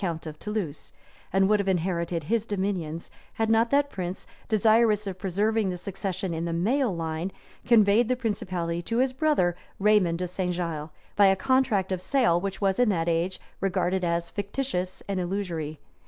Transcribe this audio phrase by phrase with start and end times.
[0.03, 0.93] count of Toulouse;
[1.31, 6.33] and would have inherited his dominions, had not that prince, desirous of preserving the succession
[6.33, 7.31] in the male line,
[7.67, 10.55] conveyed the principality to his brother Raymond de St.
[10.55, 15.19] Gilles, by a contract of sale which was in that age regarded as fictitious and
[15.19, 15.79] illusory.